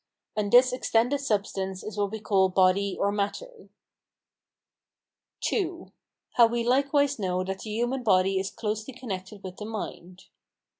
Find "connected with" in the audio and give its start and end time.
8.95-9.57